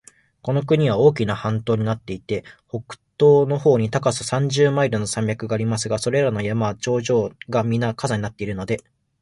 [0.41, 8.81] この国は大きな半島になっていて、北東の方に高さ三十マイルの山脈がありますが、それらの山は頂上がみな火山になっているので、